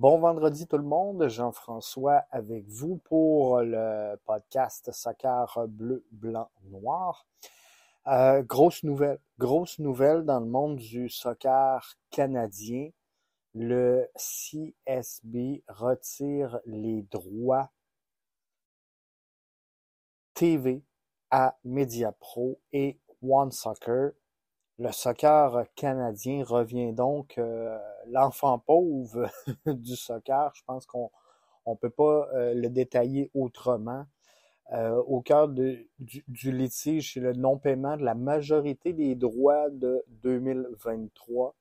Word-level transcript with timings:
Bon 0.00 0.18
vendredi 0.18 0.66
tout 0.66 0.76
le 0.76 0.82
monde, 0.82 1.28
Jean-François 1.28 2.24
avec 2.32 2.66
vous 2.66 2.96
pour 3.04 3.60
le 3.60 4.16
podcast 4.24 4.90
Soccer 4.90 5.68
bleu, 5.68 6.04
blanc, 6.10 6.50
noir. 6.64 7.24
Euh, 8.08 8.42
grosse 8.42 8.82
nouvelle, 8.82 9.20
grosse 9.38 9.78
nouvelle 9.78 10.24
dans 10.24 10.40
le 10.40 10.46
monde 10.46 10.78
du 10.78 11.08
soccer 11.08 11.96
canadien. 12.10 12.90
Le 13.54 14.08
CSB 14.16 15.62
retire 15.68 16.58
les 16.66 17.02
droits 17.02 17.70
TV 20.34 20.82
à 21.30 21.56
MediaPro 21.62 22.60
et 22.72 22.98
One 23.22 23.52
Soccer 23.52 24.10
le 24.78 24.90
soccer 24.90 25.66
canadien 25.76 26.44
revient 26.44 26.92
donc 26.92 27.38
euh, 27.38 27.78
l'enfant 28.08 28.58
pauvre 28.58 29.30
du 29.66 29.96
soccer. 29.96 30.52
Je 30.54 30.62
pense 30.64 30.86
qu'on 30.86 31.10
on 31.64 31.76
peut 31.76 31.90
pas 31.90 32.28
euh, 32.34 32.54
le 32.54 32.68
détailler 32.68 33.30
autrement. 33.34 34.06
Euh, 34.72 34.96
au 35.06 35.20
cœur 35.20 35.48
du, 35.48 35.88
litige, 35.98 37.14
c'est 37.14 37.20
le 37.20 37.34
non-paiement 37.34 37.96
de 37.96 38.02
la 38.02 38.14
majorité 38.14 38.92
des 38.92 39.14
droits 39.14 39.68
de 39.70 40.02
2023. 40.22 41.54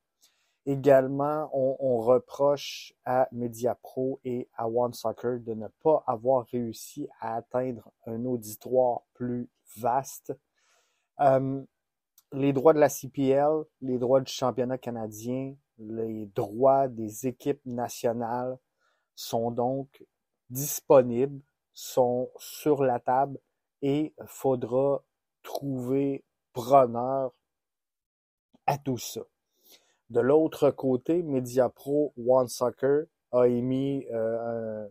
Également, 0.65 1.49
on, 1.53 1.75
on 1.79 1.97
reproche 1.97 2.93
à 3.03 3.27
MediaPro 3.33 4.21
et 4.23 4.47
à 4.55 4.69
One 4.69 4.93
Soccer 4.93 5.41
de 5.41 5.53
ne 5.53 5.67
pas 5.83 6.03
avoir 6.07 6.45
réussi 6.47 7.09
à 7.19 7.35
atteindre 7.35 7.91
un 8.07 8.23
auditoire 8.23 9.01
plus 9.13 9.49
vaste 9.77 10.33
les 12.33 12.51
droits 12.51 12.73
de 12.73 12.79
la 12.79 12.89
CPL, 12.89 13.63
les 13.81 13.99
droits 13.99 14.19
du 14.19 14.31
championnat 14.31 14.79
canadien, 14.79 15.55
les 15.77 16.25
droits 16.35 16.87
des 16.87 17.27
équipes 17.27 17.61
nationales 17.65 18.57
sont 19.15 19.51
donc 19.51 20.03
disponibles, 20.49 21.41
sont 21.73 22.31
sur 22.37 22.83
la 22.83 22.99
table 22.99 23.39
et 23.83 24.13
faudra 24.25 25.03
trouver 25.43 26.23
preneur 26.53 27.33
à 28.65 28.77
tout 28.79 28.97
ça. 28.97 29.21
De 30.09 30.19
l'autre 30.19 30.71
côté, 30.71 31.21
MediaPro 31.21 32.13
One 32.17 32.47
Soccer 32.47 33.05
a 33.31 33.47
émis 33.47 34.07
euh, 34.11 34.87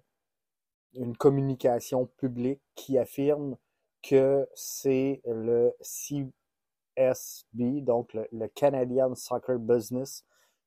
une 0.95 1.17
communication 1.17 2.07
publique 2.07 2.61
qui 2.75 2.99
affirme 2.99 3.57
que 4.03 4.49
c'est 4.55 5.23
le 5.25 5.73
SB, 6.97 7.81
donc 7.83 8.13
le, 8.15 8.49
Canadian 8.49 9.15
Soccer 9.15 9.59
Business, 9.59 10.25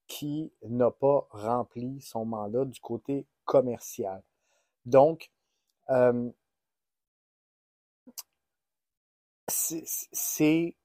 qui 0.07 0.51
n'a 0.63 0.91
pas 0.91 1.27
rempli 1.31 1.99
son 2.01 2.25
mandat 2.25 2.65
du 2.65 2.79
côté 2.79 3.25
commercial. 3.45 4.21
Donc, 4.85 5.31
euh, 5.89 6.29
c'est 9.47 10.75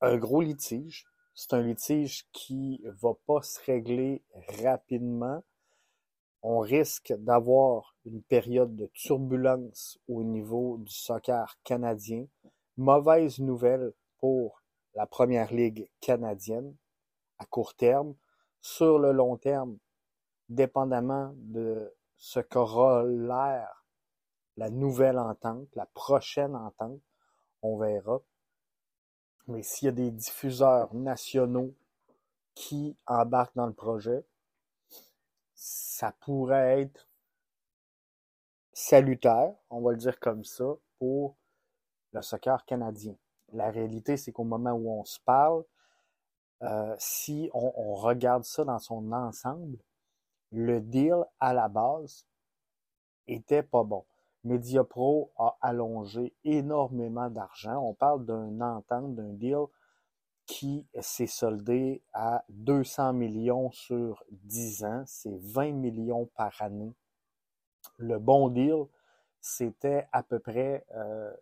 un 0.00 0.16
gros 0.16 0.42
litige. 0.42 1.06
C'est 1.34 1.54
un 1.54 1.62
litige 1.62 2.26
qui 2.32 2.82
va 3.00 3.14
pas 3.26 3.42
se 3.42 3.60
régler 3.64 4.22
rapidement. 4.62 5.42
On 6.42 6.58
risque 6.58 7.14
d'avoir 7.18 7.96
une 8.04 8.22
période 8.22 8.74
de 8.76 8.86
turbulence 8.92 9.98
au 10.08 10.22
niveau 10.24 10.76
du 10.78 10.92
soccer 10.92 11.56
canadien. 11.64 12.26
Mauvaise 12.76 13.38
nouvelle 13.38 13.92
pour 14.22 14.62
la 14.94 15.04
Première 15.04 15.52
Ligue 15.52 15.90
canadienne 16.00 16.76
à 17.38 17.44
court 17.44 17.74
terme. 17.74 18.14
Sur 18.60 19.00
le 19.00 19.10
long 19.10 19.36
terme, 19.36 19.78
dépendamment 20.48 21.34
de 21.38 21.92
ce 22.16 22.38
l'air 23.04 23.84
la 24.56 24.70
nouvelle 24.70 25.18
entente, 25.18 25.66
la 25.74 25.86
prochaine 25.86 26.54
entente, 26.54 27.00
on 27.62 27.76
verra. 27.78 28.20
Mais 29.48 29.64
s'il 29.64 29.86
y 29.86 29.88
a 29.88 29.92
des 29.92 30.12
diffuseurs 30.12 30.94
nationaux 30.94 31.74
qui 32.54 32.96
embarquent 33.06 33.56
dans 33.56 33.66
le 33.66 33.72
projet, 33.72 34.24
ça 35.56 36.12
pourrait 36.20 36.82
être 36.82 37.08
salutaire, 38.72 39.52
on 39.68 39.80
va 39.80 39.90
le 39.90 39.96
dire 39.96 40.20
comme 40.20 40.44
ça, 40.44 40.76
pour 41.00 41.34
le 42.12 42.22
soccer 42.22 42.64
canadien. 42.66 43.16
La 43.52 43.70
réalité, 43.70 44.16
c'est 44.16 44.32
qu'au 44.32 44.44
moment 44.44 44.72
où 44.72 44.90
on 44.90 45.04
se 45.04 45.20
parle, 45.20 45.64
euh, 46.62 46.94
si 46.98 47.50
on, 47.52 47.94
regarde 47.94 48.44
ça 48.44 48.64
dans 48.64 48.78
son 48.78 49.12
ensemble, 49.12 49.78
le 50.52 50.80
deal 50.80 51.24
à 51.40 51.52
la 51.52 51.68
base 51.68 52.26
était 53.26 53.62
pas 53.62 53.82
bon. 53.82 54.04
MediaPro 54.44 55.32
a 55.36 55.56
allongé 55.60 56.34
énormément 56.44 57.30
d'argent. 57.30 57.78
On 57.78 57.94
parle 57.94 58.24
d'un 58.24 58.60
entente, 58.60 59.14
d'un 59.14 59.32
deal 59.32 59.66
qui 60.46 60.86
s'est 61.00 61.26
soldé 61.26 62.02
à 62.12 62.44
200 62.48 63.12
millions 63.12 63.70
sur 63.70 64.24
10 64.30 64.84
ans. 64.84 65.02
C'est 65.06 65.36
20 65.36 65.72
millions 65.72 66.26
par 66.36 66.60
année. 66.60 66.94
Le 67.98 68.18
bon 68.18 68.48
deal, 68.48 68.84
c'était 69.40 70.08
à 70.12 70.22
peu 70.22 70.38
près 70.38 70.84
euh, 70.94 71.32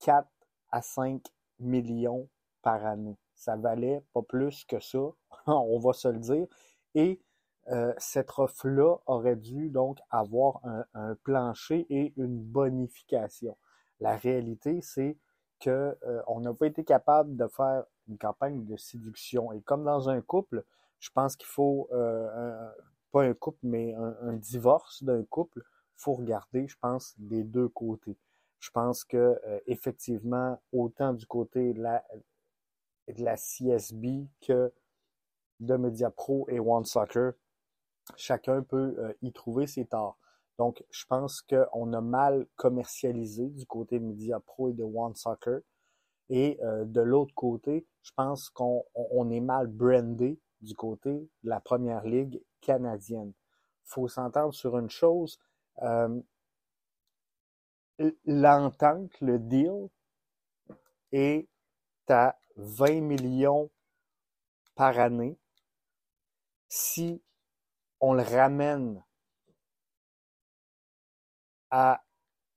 4 0.00 0.28
à 0.76 0.82
5 0.82 1.22
millions 1.58 2.28
par 2.60 2.84
année. 2.84 3.16
Ça 3.34 3.56
valait 3.56 4.04
pas 4.12 4.20
plus 4.20 4.64
que 4.66 4.78
ça, 4.78 4.98
on 5.46 5.78
va 5.78 5.94
se 5.94 6.08
le 6.08 6.18
dire. 6.18 6.46
Et 6.94 7.22
euh, 7.68 7.94
cette 7.96 8.30
offre-là 8.36 8.96
aurait 9.06 9.36
dû 9.36 9.70
donc 9.70 9.98
avoir 10.10 10.60
un, 10.92 11.14
plancher 11.22 11.86
et 11.88 12.12
une 12.18 12.38
bonification. 12.38 13.56
La 14.00 14.16
réalité, 14.16 14.82
c'est 14.82 15.16
que 15.60 15.96
euh, 16.06 16.40
n'a 16.40 16.52
pas 16.52 16.66
été 16.66 16.84
capable 16.84 17.36
de 17.36 17.46
faire 17.46 17.84
une 18.08 18.18
campagne 18.18 18.66
de 18.66 18.76
séduction. 18.76 19.52
Et 19.54 19.62
comme 19.62 19.84
dans 19.84 20.10
un 20.10 20.20
couple, 20.20 20.62
je 20.98 21.08
pense 21.10 21.36
qu'il 21.36 21.48
faut 21.48 21.88
euh, 21.92 22.70
pas 23.12 23.22
un 23.22 23.32
couple, 23.32 23.60
mais 23.62 23.94
un, 23.94 24.14
un 24.20 24.32
divorce 24.34 25.02
d'un 25.02 25.24
couple, 25.24 25.62
faut 25.96 26.12
regarder, 26.12 26.68
je 26.68 26.76
pense, 26.78 27.14
des 27.16 27.44
deux 27.44 27.68
côtés. 27.68 28.18
Je 28.58 28.70
pense 28.70 29.04
que 29.04 29.16
euh, 29.16 29.60
effectivement, 29.66 30.60
autant 30.72 31.12
du 31.12 31.26
côté 31.26 31.74
de 31.74 31.82
la, 31.82 32.04
de 33.08 33.22
la 33.22 33.36
CSB 33.36 34.26
que 34.40 34.72
de 35.60 35.76
MediaPro 35.76 36.46
et 36.48 36.60
One 36.60 36.84
Soccer, 36.84 37.32
chacun 38.16 38.62
peut 38.62 38.94
euh, 38.98 39.12
y 39.22 39.32
trouver 39.32 39.66
ses 39.66 39.86
torts. 39.86 40.18
Donc, 40.58 40.82
je 40.90 41.04
pense 41.06 41.42
qu'on 41.42 41.92
a 41.92 42.00
mal 42.00 42.46
commercialisé 42.56 43.48
du 43.48 43.66
côté 43.66 43.98
de 43.98 44.04
MediaPro 44.04 44.70
et 44.70 44.72
de 44.72 44.84
One 44.84 45.14
Soccer. 45.14 45.60
Et 46.28 46.58
euh, 46.62 46.84
de 46.84 47.00
l'autre 47.00 47.34
côté, 47.34 47.86
je 48.02 48.10
pense 48.16 48.50
qu'on 48.50 48.82
on 48.94 49.30
est 49.30 49.40
mal 49.40 49.66
brandé 49.66 50.40
du 50.60 50.74
côté 50.74 51.10
de 51.10 51.48
la 51.48 51.60
première 51.60 52.04
ligue 52.04 52.42
canadienne. 52.60 53.32
faut 53.84 54.08
s'entendre 54.08 54.54
sur 54.54 54.78
une 54.78 54.90
chose 54.90 55.38
l'entente, 58.24 59.20
le 59.20 59.38
deal, 59.38 59.88
est 61.12 61.48
à 62.08 62.38
20 62.56 63.00
millions 63.00 63.70
par 64.74 64.98
année. 64.98 65.38
Si 66.68 67.22
on 68.00 68.14
le 68.14 68.22
ramène 68.22 69.02
à 71.70 72.02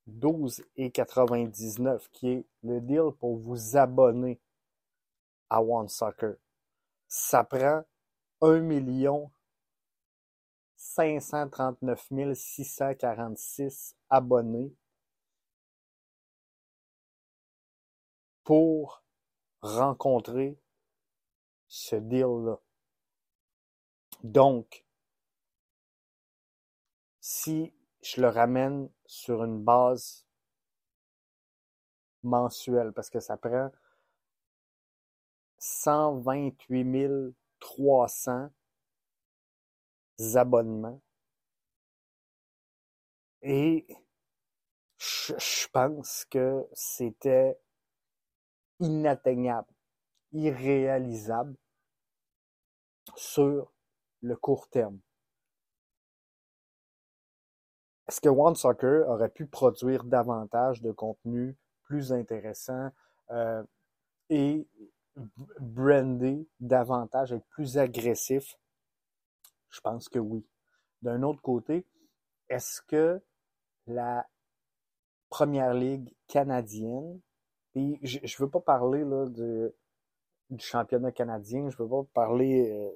12,99, 0.08 2.10
qui 2.12 2.30
est 2.30 2.46
le 2.64 2.82
deal 2.82 3.12
pour 3.20 3.38
vous 3.38 3.78
abonner 3.78 4.40
à 5.50 5.62
One 5.62 5.88
ça 7.08 7.44
prend 7.44 7.84
1 8.42 8.60
million 8.60 9.32
539 10.76 12.08
646 12.36 13.96
abonnés 14.10 14.74
pour 18.50 19.04
rencontrer 19.62 20.60
ce 21.68 21.96
deal-là. 21.98 22.60
Donc, 24.24 24.88
si 27.20 27.72
je 28.02 28.22
le 28.22 28.30
ramène 28.30 28.90
sur 29.06 29.44
une 29.44 29.64
base 29.64 30.26
mensuelle, 32.24 32.92
parce 32.92 33.12
que 33.12 33.20
ça 33.20 33.38
prend 33.38 33.70
128 35.60 37.36
300 37.60 38.50
abonnements, 40.34 41.00
et 43.44 43.86
je 44.98 45.68
pense 45.68 46.26
que 46.26 46.68
c'était 46.74 47.60
inatteignable, 48.80 49.68
irréalisable 50.32 51.56
sur 53.16 53.72
le 54.22 54.36
court 54.36 54.70
terme. 54.70 55.00
est-ce 58.10 58.22
que 58.22 58.30
One 58.30 58.56
Soccer 58.56 59.08
aurait 59.08 59.30
pu 59.30 59.46
produire 59.46 60.04
davantage 60.04 60.82
de 60.82 60.92
contenu 60.92 61.56
plus 61.84 62.12
intéressant 62.12 62.90
euh, 63.30 63.64
et 64.32 64.68
brander 65.60 66.50
davantage, 66.60 67.34
être 67.34 67.46
plus 67.50 67.78
agressif? 67.78 68.58
Je 69.70 69.80
pense 69.82 70.10
que 70.10 70.18
oui. 70.18 70.44
D'un 71.04 71.22
autre 71.22 71.42
côté, 71.44 71.86
est-ce 72.50 72.82
que 72.82 73.22
la 73.86 74.28
première 75.30 75.76
ligue 75.76 76.12
canadienne, 76.28 77.22
et 77.80 78.00
je 78.04 78.20
ne 78.20 78.46
veux 78.46 78.50
pas 78.50 78.60
parler 78.60 79.04
du 80.50 80.64
championnat 80.64 81.12
canadien, 81.12 81.70
je 81.70 81.78
veux 81.78 81.88
pas 81.88 82.04
parler 82.14 82.70
euh, 82.72 82.90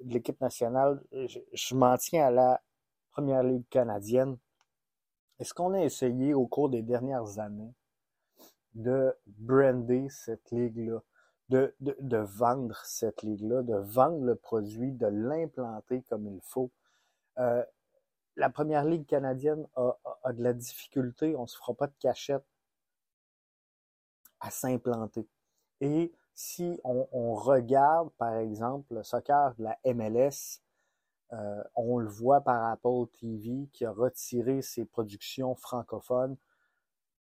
de 0.00 0.14
l'équipe 0.14 0.40
nationale, 0.40 1.02
je, 1.12 1.74
m'en 1.74 1.96
tiens 1.96 2.26
à 2.26 2.30
la 2.30 2.62
première 3.10 3.42
ligue 3.42 3.68
canadienne. 3.68 4.36
Est-ce 5.38 5.54
qu'on 5.54 5.74
a 5.74 5.80
essayé 5.80 6.34
au 6.34 6.46
cours 6.46 6.68
des 6.68 6.82
dernières 6.82 7.38
années 7.38 7.74
de 8.74 9.14
brander 9.26 10.08
cette 10.08 10.50
ligue-là, 10.50 11.02
de, 11.48 11.74
vendre 12.16 12.80
cette 12.84 13.22
ligue-là, 13.22 13.62
de 13.62 13.76
vendre 13.76 14.24
le 14.24 14.34
produit, 14.34 14.92
de 14.92 15.06
l'implanter 15.06 16.02
comme 16.08 16.26
il 16.26 16.40
faut? 16.42 16.70
Euh, 17.38 17.64
la 18.36 18.50
première 18.50 18.84
ligue 18.84 19.06
canadienne 19.06 19.66
a, 19.74 20.32
de 20.32 20.42
la 20.42 20.52
difficulté, 20.52 21.34
on 21.36 21.42
ne 21.42 21.46
se 21.46 21.56
fera 21.56 21.74
pas 21.74 21.88
de 21.88 21.94
cachette 21.98 22.44
à 24.40 24.50
s'implanter. 24.50 25.28
Et 25.80 26.12
si 26.34 26.80
on, 26.84 27.34
regarde, 27.34 28.10
par 28.18 28.36
exemple, 28.36 28.94
le 28.94 29.02
soccer 29.02 29.54
de 29.56 29.64
la 29.64 29.78
MLS, 29.84 30.60
euh, 31.32 31.62
on 31.74 31.98
le 31.98 32.08
voit 32.08 32.40
par 32.40 32.64
Apple 32.70 33.06
TV 33.20 33.68
qui 33.72 33.84
a 33.84 33.90
retiré 33.90 34.62
ses 34.62 34.84
productions 34.84 35.54
francophones. 35.56 36.36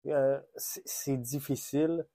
Euh, 0.06 0.40
c'est 0.56 1.16
difficile 1.16 2.06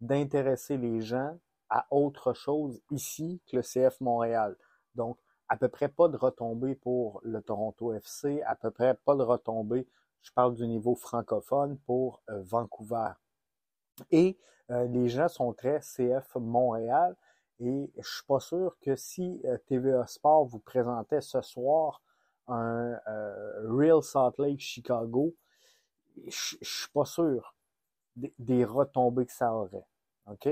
d'intéresser 0.00 0.76
les 0.76 1.00
gens 1.00 1.38
à 1.68 1.86
autre 1.90 2.32
chose 2.32 2.82
ici 2.90 3.40
que 3.46 3.56
le 3.56 3.62
CF 3.62 4.00
Montréal. 4.00 4.56
Donc, 4.94 5.18
à 5.48 5.56
peu 5.56 5.68
près 5.68 5.88
pas 5.88 6.08
de 6.08 6.16
retombées 6.16 6.74
pour 6.74 7.20
le 7.22 7.42
Toronto 7.42 7.92
FC, 7.94 8.42
à 8.42 8.54
peu 8.54 8.70
près 8.70 8.94
pas 8.94 9.16
de 9.16 9.22
retombées, 9.22 9.88
je 10.22 10.32
parle 10.32 10.54
du 10.54 10.66
niveau 10.66 10.94
francophone, 10.94 11.78
pour 11.86 12.22
euh, 12.28 12.42
Vancouver. 12.42 13.12
Et 14.10 14.38
euh, 14.70 14.86
les 14.86 15.08
gens 15.08 15.28
sont 15.28 15.52
très 15.52 15.80
CF 15.80 16.36
Montréal, 16.36 17.16
et 17.60 17.90
je 17.98 18.08
suis 18.08 18.24
pas 18.26 18.40
sûr 18.40 18.76
que 18.80 18.96
si 18.96 19.40
euh, 19.44 19.58
TVA 19.66 20.06
Sport 20.06 20.46
vous 20.46 20.60
présentait 20.60 21.20
ce 21.20 21.40
soir 21.42 22.02
un 22.48 22.98
euh, 23.06 23.68
Real 23.68 24.02
Salt 24.02 24.38
Lake 24.38 24.60
Chicago, 24.60 25.34
je, 26.26 26.56
suis 26.62 26.90
pas 26.92 27.04
sûr 27.04 27.54
des, 28.16 28.64
retombées 28.64 29.26
que 29.26 29.32
ça 29.32 29.52
aurait. 29.54 29.86
OK? 30.26 30.48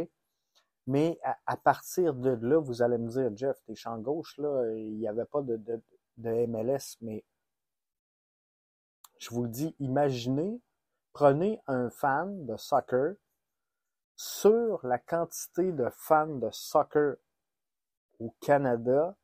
Mais 0.86 1.18
à, 1.22 1.36
à, 1.46 1.56
partir 1.56 2.14
de 2.14 2.30
là, 2.30 2.58
vous 2.58 2.82
allez 2.82 2.98
me 2.98 3.08
dire, 3.08 3.30
Jeff, 3.36 3.56
t'es 3.66 3.74
champ 3.74 3.98
gauche, 3.98 4.36
là, 4.38 4.70
il 4.74 4.98
n'y 4.98 5.08
avait 5.08 5.26
pas 5.26 5.42
de, 5.42 5.56
de, 5.56 5.82
de 6.18 6.46
MLS, 6.46 6.96
mais 7.00 7.24
je 9.18 9.30
vous 9.30 9.42
le 9.44 9.48
dis, 9.48 9.74
imaginez, 9.80 10.60
prenez 11.12 11.60
un 11.66 11.90
fan 11.90 12.46
de 12.46 12.56
soccer 12.56 13.16
sur 14.18 14.84
la 14.84 14.98
quantité 14.98 15.70
de 15.70 15.88
fans 15.90 16.26
de 16.26 16.50
soccer 16.50 17.18
au 18.18 18.34
Canada, 18.40 19.16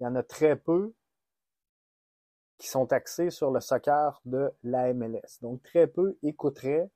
il 0.00 0.02
y 0.02 0.06
en 0.08 0.16
a 0.16 0.24
très 0.24 0.56
peu 0.56 0.92
qui 2.58 2.66
sont 2.66 2.92
axés 2.92 3.30
sur 3.30 3.52
le 3.52 3.60
soccer 3.60 4.20
de 4.24 4.52
la 4.64 4.92
MLS. 4.92 5.38
Donc, 5.42 5.62
très 5.62 5.86
peu 5.86 6.18
écouteraient 6.24 6.90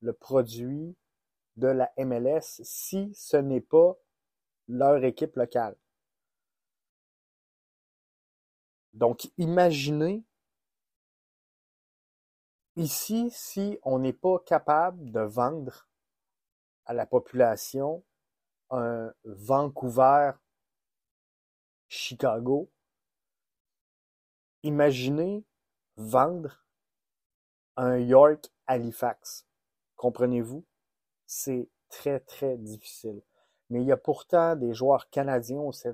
le 0.00 0.12
produit 0.12 0.96
de 1.56 1.66
la 1.66 1.92
MLS 1.98 2.60
si 2.62 3.12
ce 3.16 3.36
n'est 3.36 3.60
pas 3.60 3.96
leur 4.68 5.02
équipe 5.02 5.34
locale. 5.34 5.76
Donc, 8.92 9.28
imaginez 9.38 10.22
ici 12.76 13.28
si 13.32 13.76
on 13.82 13.98
n'est 13.98 14.12
pas 14.12 14.38
capable 14.46 15.10
de 15.10 15.20
vendre 15.20 15.88
à 16.86 16.94
la 16.94 17.06
population 17.06 18.04
un 18.70 19.12
Vancouver, 19.24 20.32
Chicago. 21.88 22.70
Imaginez 24.62 25.44
vendre 25.96 26.64
un 27.76 27.98
York 27.98 28.50
Halifax. 28.66 29.46
Comprenez-vous? 29.96 30.64
C'est 31.26 31.68
très, 31.88 32.20
très 32.20 32.56
difficile. 32.56 33.22
Mais 33.70 33.82
il 33.82 33.86
y 33.86 33.92
a 33.92 33.96
pourtant 33.96 34.56
des 34.56 34.74
joueurs 34.74 35.08
canadiens 35.10 35.60
au 35.60 35.72
sein 35.72 35.92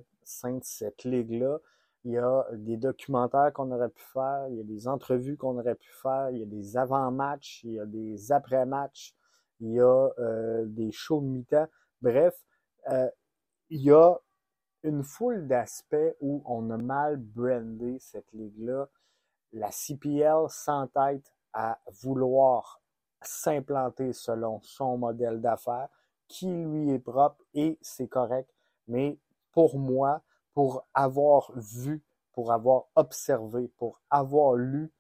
de 0.50 0.64
cette 0.64 1.04
ligue-là. 1.04 1.58
Il 2.04 2.12
y 2.12 2.18
a 2.18 2.46
des 2.52 2.76
documentaires 2.76 3.52
qu'on 3.52 3.70
aurait 3.70 3.88
pu 3.88 4.02
faire, 4.12 4.48
il 4.48 4.56
y 4.56 4.60
a 4.60 4.64
des 4.64 4.88
entrevues 4.88 5.36
qu'on 5.36 5.58
aurait 5.58 5.76
pu 5.76 5.90
faire, 6.02 6.30
il 6.30 6.38
y 6.38 6.42
a 6.42 6.46
des 6.46 6.76
avant-matchs, 6.76 7.62
il 7.62 7.74
y 7.74 7.80
a 7.80 7.86
des 7.86 8.32
après-matchs 8.32 9.14
il 9.62 9.74
y 9.74 9.80
a 9.80 10.08
euh, 10.18 10.64
des 10.66 10.90
shows 10.90 11.20
mi-temps. 11.20 11.68
Bref, 12.00 12.34
euh, 12.90 13.08
il 13.70 13.82
y 13.82 13.92
a 13.92 14.18
une 14.82 15.04
foule 15.04 15.46
d'aspects 15.46 16.16
où 16.20 16.42
on 16.44 16.68
a 16.70 16.76
mal 16.76 17.16
brandé 17.16 17.98
cette 18.00 18.30
ligue-là. 18.32 18.88
La 19.52 19.70
CPL 19.70 20.48
s'entête 20.48 21.32
à 21.52 21.78
vouloir 22.02 22.82
s'implanter 23.20 24.12
selon 24.12 24.60
son 24.62 24.98
modèle 24.98 25.40
d'affaires 25.40 25.88
qui 26.26 26.48
lui 26.48 26.90
est 26.90 26.98
propre 26.98 27.44
et 27.54 27.78
c'est 27.82 28.08
correct. 28.08 28.50
Mais 28.88 29.16
pour 29.52 29.78
moi, 29.78 30.22
pour 30.54 30.88
avoir 30.92 31.52
vu, 31.54 32.02
pour 32.32 32.50
avoir 32.50 32.86
observé, 32.96 33.68
pour 33.76 34.00
avoir 34.10 34.54
lu 34.54 34.92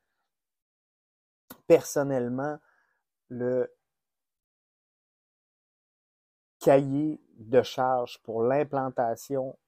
personnellement 1.66 2.58
le 3.28 3.72
cahier 6.62 7.20
de 7.38 7.60
charge 7.62 8.18
pour 8.22 8.44
l'implantation 8.44 9.58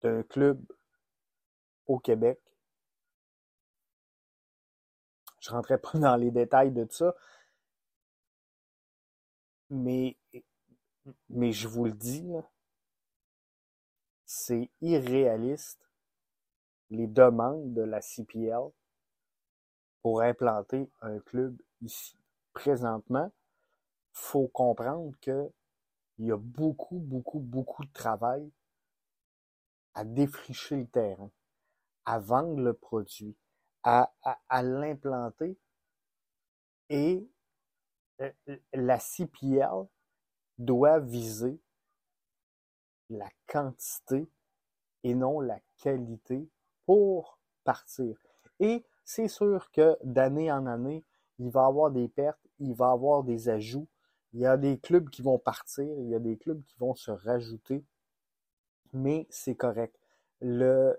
d'un 0.00 0.22
club 0.22 0.60
au 1.86 1.98
Québec. 1.98 2.40
Je 5.40 5.50
ne 5.50 5.56
rentrerai 5.56 5.78
pas 5.78 5.98
dans 5.98 6.16
les 6.16 6.30
détails 6.30 6.72
de 6.72 6.86
ça, 6.90 7.14
mais, 9.68 10.16
mais 11.28 11.52
je 11.52 11.68
vous 11.68 11.84
le 11.84 11.92
dis, 11.92 12.32
c'est 14.24 14.70
irréaliste 14.80 15.86
les 16.88 17.06
demandes 17.06 17.74
de 17.74 17.82
la 17.82 18.00
CPL 18.00 18.70
pour 20.00 20.22
implanter 20.22 20.90
un 21.02 21.18
club 21.20 21.60
ici. 21.82 22.16
Présentement, 22.54 23.30
faut 24.12 24.48
comprendre 24.48 25.12
que 25.20 25.50
il 26.18 26.26
y 26.26 26.32
a 26.32 26.36
beaucoup, 26.36 26.98
beaucoup, 26.98 27.40
beaucoup 27.40 27.84
de 27.84 27.92
travail 27.92 28.50
à 29.94 30.04
défricher 30.04 30.76
le 30.76 30.86
terrain, 30.86 31.30
à 32.04 32.18
vendre 32.18 32.60
le 32.60 32.74
produit, 32.74 33.36
à, 33.82 34.12
à, 34.48 34.62
l'implanter. 34.62 35.58
Et 36.90 37.28
euh, 38.20 38.30
la 38.72 38.98
CPL 38.98 39.86
doit 40.58 41.00
viser 41.00 41.60
la 43.08 43.28
quantité 43.46 44.30
et 45.02 45.14
non 45.14 45.40
la 45.40 45.58
qualité 45.78 46.48
pour 46.86 47.38
partir. 47.64 48.16
Et 48.60 48.84
c'est 49.04 49.28
sûr 49.28 49.70
que 49.72 49.98
d'année 50.04 50.52
en 50.52 50.66
année, 50.66 51.04
il 51.38 51.50
va 51.50 51.62
y 51.62 51.66
avoir 51.66 51.90
des 51.90 52.08
pertes, 52.08 52.46
il 52.58 52.74
va 52.74 52.90
y 52.90 52.92
avoir 52.92 53.24
des 53.24 53.48
ajouts, 53.48 53.88
il 54.32 54.40
y 54.40 54.46
a 54.46 54.56
des 54.56 54.78
clubs 54.78 55.08
qui 55.10 55.22
vont 55.22 55.38
partir, 55.38 55.84
il 55.98 56.08
y 56.08 56.14
a 56.14 56.18
des 56.18 56.36
clubs 56.36 56.62
qui 56.64 56.76
vont 56.78 56.94
se 56.94 57.10
rajouter, 57.10 57.84
mais 58.92 59.26
c'est 59.30 59.56
correct. 59.56 59.96
Le, 60.40 60.98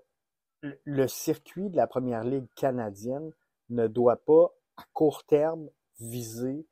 le 0.62 1.08
circuit 1.08 1.70
de 1.70 1.75
la 1.75 1.88
première 1.88 2.24
ligue 2.24 2.48
canadienne 2.56 3.32
ne 3.70 3.88
doit 3.88 4.24
pas, 4.24 4.54
à 4.78 4.84
court 4.94 5.25
terme, 5.25 5.70
viser 6.00 6.66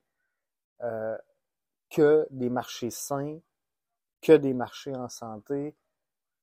euh, 0.82 1.18
que 1.90 2.28
des 2.32 2.50
marchés 2.50 2.90
sains, 2.90 3.40
que 4.22 4.34
des 4.34 4.54
marchés 4.54 4.96
en 4.96 5.10
santé. 5.10 5.76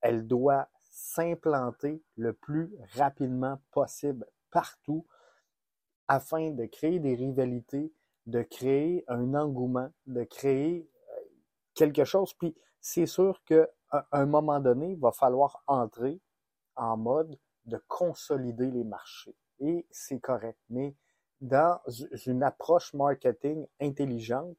Elle 0.01 0.27
doit 0.27 0.69
s'implanter 0.91 2.03
le 2.17 2.33
plus 2.33 2.71
rapidement 2.95 3.61
possible 3.73 4.27
partout 4.51 5.07
afin 6.07 6.51
de 6.51 6.65
créer 6.67 6.99
des 6.99 7.15
rivalités, 7.15 7.93
de 8.29 8.43
créer 8.43 9.05
un 9.09 9.35
engouement, 9.35 9.91
de 10.07 10.23
créer 10.25 10.87
euh, 11.11 11.21
quelque 11.75 12.05
chose. 12.05 12.35
Puis 12.35 12.55
c'est 12.81 13.07
sûr 13.07 13.43
qu'à 13.45 13.67
un 14.13 14.27
moment 14.27 14.61
donné, 14.61 14.93
il 14.93 14.99
va 14.99 15.13
falloir 15.13 15.63
entrer 15.67 16.21
en 16.77 16.97
mode 16.97 17.39
de 17.65 17.83
consolider 17.89 18.71
les 18.71 18.85
marchés. 18.85 19.35
et 19.61 19.87
c'est 19.91 20.21
correct. 20.21 20.59
Mais 20.69 20.95
dans 21.41 21.81
une 22.27 22.43
approche 22.43 22.93
marketing 22.95 23.67
intelligente, 23.81 24.57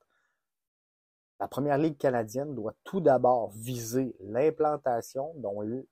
la 1.39 1.47
Première 1.47 1.77
Ligue 1.77 1.97
canadienne 1.97 2.55
doit 2.55 2.75
tout 2.83 2.99
d'abord 3.01 3.51
viser 3.51 4.15
l'implantation, 4.19 5.33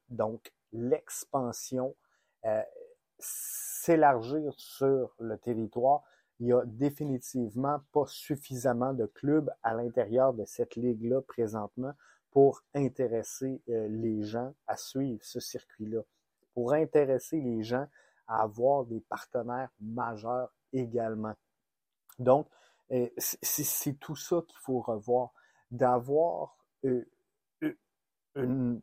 donc 0.10 0.52
l'expansion, 0.74 1.96
euh, 2.46 2.62
s'élargir 3.20 4.54
sur 4.58 5.16
le 5.20 5.38
territoire. 5.38 6.04
Il 6.40 6.48
n'y 6.48 6.54
a 6.54 6.64
définitivement 6.66 7.82
pas 7.92 8.06
suffisamment 8.06 8.94
de 8.94 9.06
clubs 9.08 9.52
à 9.64 9.74
l'intérieur 9.74 10.34
de 10.34 10.46
cette 10.46 10.76
ligue-là 10.76 11.22
présentement 11.22 11.94
pour 12.32 12.62
intéresser 12.76 13.62
euh, 13.70 13.88
les 13.88 14.22
gens 14.24 14.54
à 14.68 14.78
suivre 14.78 15.24
ce 15.24 15.40
circuit-là, 15.40 16.02
pour 16.54 16.74
intéresser 16.74 17.42
les 17.42 17.64
gens 17.64 17.88
à 18.28 18.44
avoir 18.44 18.86
des 18.86 19.00
partenaires 19.00 19.72
majeurs 19.80 20.54
également. 20.74 21.34
Donc, 22.20 22.48
euh, 22.92 23.10
c'est 23.18 24.00
tout 24.00 24.16
ça 24.16 24.44
qu'il 24.48 24.60
faut 24.60 24.82
revoir, 24.82 25.32
d'avoir 25.72 26.58
euh, 26.86 27.10
une... 28.36 28.82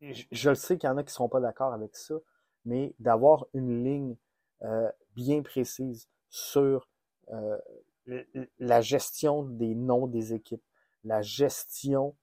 Je 0.00 0.48
le 0.48 0.54
sais 0.56 0.78
qu'il 0.78 0.88
y 0.88 0.90
en 0.90 0.96
a 0.96 1.02
qui 1.02 1.08
ne 1.08 1.12
seront 1.12 1.28
pas 1.28 1.40
d'accord 1.40 1.72
avec 1.72 1.94
ça, 1.94 2.14
mais 2.64 2.94
d'avoir 2.98 3.46
une 3.52 3.84
ligne 3.84 4.16
bien 5.14 5.42
précise 5.42 6.08
sur 6.28 6.88
la 8.58 8.80
gestion 8.80 9.44
des 9.44 9.74
noms 9.74 10.06
des 10.06 10.32
équipes, 10.34 10.62
la 11.04 11.22
gestion 11.22 12.16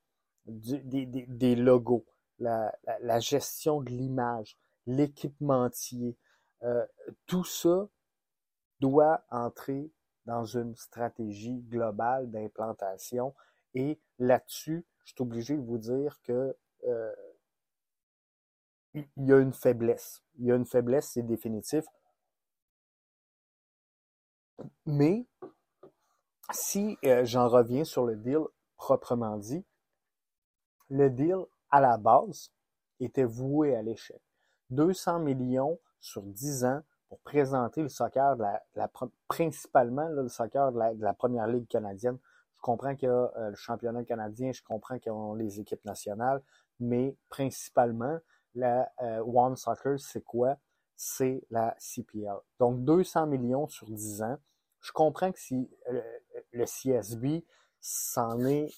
des, 0.46 1.56
logos, 1.56 2.06
la, 2.40 2.72
gestion 3.20 3.82
de 3.82 3.90
l'image, 3.90 4.58
l'équipementier, 4.86 6.18
euh, 6.64 6.86
tout 7.26 7.44
ça 7.44 7.88
doit 8.80 9.24
entrer 9.30 9.92
dans 10.26 10.46
une 10.46 10.76
stratégie 10.76 11.62
globale 11.62 12.30
d'implantation. 12.30 13.34
Et 13.74 14.00
là-dessus, 14.20 14.86
je 15.06 15.14
suis 15.14 15.22
obligé 15.22 15.56
de 15.56 15.62
vous 15.62 15.78
dire 15.78 16.20
que 16.24 16.56
euh, 16.86 17.16
il 18.94 19.06
y 19.18 19.34
a 19.34 19.40
une 19.40 19.54
faiblesse. 19.54 20.24
Il 20.40 20.46
y 20.46 20.52
a 20.52 20.56
une 20.56 20.66
faiblesse, 20.66 21.12
c'est 21.14 21.24
définitif. 21.24 21.86
Mais 24.88 25.28
si 26.52 26.98
euh, 27.04 27.26
j'en 27.26 27.50
reviens 27.50 27.84
sur 27.84 28.06
le 28.06 28.16
deal 28.16 28.40
proprement 28.78 29.38
dit, 29.38 29.66
le 30.90 31.10
deal 31.10 31.46
à 31.70 31.82
la 31.82 31.98
base 31.98 32.54
était 33.02 33.26
voué 33.26 33.76
à 33.76 33.82
l'échec. 33.82 34.22
200 34.70 35.20
millions 35.20 35.78
sur 36.00 36.24
10 36.24 36.64
ans 36.64 36.82
pour 37.10 37.20
présenter 37.20 37.82
le 37.82 37.90
soccer, 37.90 38.38
de 38.38 38.46
la, 38.76 38.92
principalement 39.28 40.08
le 40.08 40.30
soccer 40.30 40.72
de 40.72 41.04
la, 41.04 41.14
première 41.14 41.48
ligue 41.48 41.68
canadienne. 41.68 42.18
Je 42.56 42.62
comprends 42.62 42.96
qu'il 42.96 43.10
y 43.10 43.12
a 43.12 43.32
euh, 43.38 43.50
le 43.50 43.56
championnat 43.56 44.06
canadien, 44.06 44.54
je 44.54 44.64
comprends 44.64 45.00
qu'ils 45.00 45.12
ont 45.12 45.34
les 45.34 45.60
équipes 45.60 45.84
nationales, 45.84 46.42
mais 46.80 47.18
principalement, 47.28 48.20
la 48.56 48.90
euh, 49.02 49.20
One 49.20 49.58
Soccer, 49.58 50.00
c'est 50.00 50.24
quoi? 50.24 50.56
C'est 50.96 51.44
la 51.50 51.76
CPL. 51.78 52.38
Donc 52.58 52.86
200 52.86 53.28
millions 53.28 53.68
sur 53.68 53.90
10 53.90 54.22
ans. 54.22 54.38
Je 54.88 54.94
comprends 54.94 55.34
que 55.34 55.40
si 55.40 55.70
euh, 55.92 56.02
le 56.54 56.64
CSB 56.64 57.44
s'en 57.82 58.40
est 58.46 58.70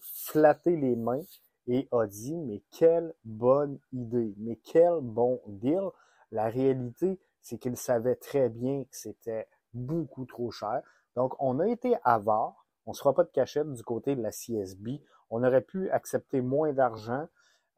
flatté 0.00 0.76
les 0.76 0.96
mains 0.96 1.22
et 1.68 1.86
a 1.92 2.06
dit 2.08 2.36
mais 2.36 2.60
quelle 2.72 3.14
bonne 3.24 3.78
idée, 3.92 4.34
mais 4.38 4.56
quel 4.64 4.98
bon 5.00 5.40
deal. 5.46 5.90
La 6.32 6.48
réalité, 6.48 7.20
c'est 7.40 7.58
qu'il 7.58 7.76
savait 7.76 8.16
très 8.16 8.48
bien 8.48 8.82
que 8.82 8.96
c'était 8.96 9.46
beaucoup 9.72 10.24
trop 10.24 10.50
cher. 10.50 10.82
Donc, 11.14 11.36
on 11.38 11.60
a 11.60 11.68
été 11.68 11.94
avare. 12.02 12.66
On 12.86 12.90
ne 12.90 12.94
se 12.96 13.02
fera 13.02 13.14
pas 13.14 13.22
de 13.22 13.30
cachette 13.30 13.72
du 13.72 13.84
côté 13.84 14.16
de 14.16 14.22
la 14.22 14.32
CSB. 14.32 15.00
On 15.30 15.44
aurait 15.44 15.60
pu 15.60 15.88
accepter 15.90 16.40
moins 16.40 16.72
d'argent. 16.72 17.28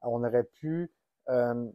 On 0.00 0.24
aurait 0.24 0.44
pu 0.44 0.90
euh, 1.28 1.70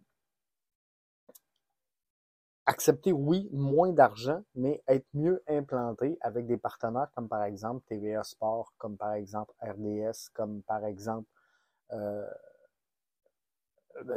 accepter, 2.71 3.11
oui, 3.11 3.49
moins 3.51 3.91
d'argent, 3.91 4.41
mais 4.55 4.81
être 4.87 5.05
mieux 5.13 5.43
implanté 5.47 6.17
avec 6.21 6.47
des 6.47 6.57
partenaires 6.57 7.11
comme 7.15 7.27
par 7.27 7.43
exemple 7.43 7.83
TVA 7.87 8.23
Sport, 8.23 8.73
comme 8.77 8.97
par 8.97 9.13
exemple 9.13 9.53
RDS, 9.61 10.29
comme 10.33 10.61
par 10.63 10.85
exemple 10.85 11.27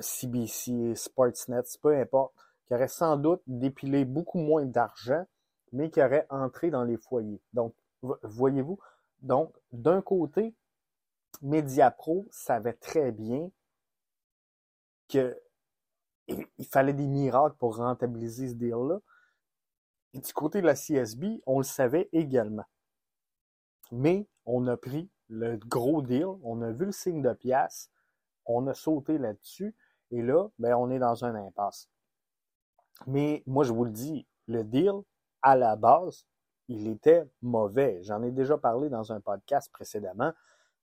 CBC, 0.00 0.73
euh, 0.73 0.94
Sportsnet, 0.94 1.62
peu 1.82 1.96
importe, 1.96 2.34
qui 2.66 2.75
aurait 2.75 2.88
sans 2.88 3.16
doute 3.16 3.42
dépilé 3.46 4.04
beaucoup 4.04 4.38
moins 4.38 4.64
d'argent, 4.64 5.25
mais 5.73 5.90
qui 5.90 6.02
aurait 6.02 6.26
entré 6.30 6.70
dans 6.70 6.84
les 6.84 6.96
foyers. 6.96 7.40
Donc, 7.52 7.75
voyez-vous, 8.23 8.78
donc 9.23 9.52
d'un 9.73 10.00
côté, 10.00 10.54
MediaPro 11.42 12.26
savait 12.30 12.75
très 12.75 13.11
bien 13.11 13.50
que 15.08 15.38
il 16.59 16.66
fallait 16.66 16.93
des 16.93 17.07
miracles 17.07 17.57
pour 17.59 17.76
rentabiliser 17.76 18.49
ce 18.49 18.54
deal-là. 18.54 19.00
Et 20.14 20.21
du 20.21 20.33
côté 20.33 20.61
de 20.61 20.66
la 20.66 20.75
CSB, 20.75 21.43
on 21.47 21.59
le 21.59 21.64
savait 21.64 22.09
également. 22.12 22.64
Mais 23.90 24.28
on 24.47 24.66
a 24.66 24.76
pris 24.76 25.11
le 25.28 25.57
gros 25.57 26.02
deal, 26.02 26.26
on 26.43 26.62
a 26.62 26.71
vu 26.71 26.87
le 26.87 26.93
signe 26.93 27.23
de 27.23 27.33
pièce, 27.33 27.90
on 28.47 28.66
a 28.66 28.75
sauté 28.75 29.19
là-dessus, 29.19 29.75
et 30.11 30.23
là, 30.23 30.49
ben, 30.59 30.75
on 30.75 30.90
est 30.90 30.99
dans 30.99 31.25
un 31.25 31.35
impasse. 31.35 31.88
Mais 33.07 33.43
moi, 33.47 33.64
je 33.64 33.73
vous 33.73 33.85
le 33.85 33.90
dis, 33.90 34.26
le 34.47 34.62
deal, 34.62 34.93
à 35.43 35.57
la 35.57 35.76
base, 35.76 36.26
il 36.69 36.87
était 36.88 37.28
mauvais. 37.43 37.99
J'en 38.02 38.23
ai 38.23 38.31
déjà 38.31 38.57
parlé 38.57 38.88
dans 38.88 39.12
un 39.12 39.21
podcast 39.21 39.71
précédemment. 39.73 40.33